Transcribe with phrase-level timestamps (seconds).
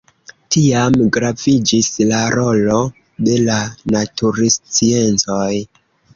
[0.53, 2.79] Tiam graviĝis la rolo
[3.29, 3.59] de la
[3.99, 5.55] natursciencoj.